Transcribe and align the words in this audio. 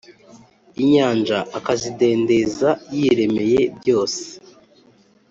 Inyanja 0.81 1.37
akazidendeza 1.57 2.69
yiremeye 2.95 3.61
byose 3.79 4.23